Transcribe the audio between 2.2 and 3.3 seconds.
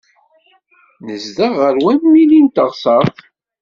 n teɣsert.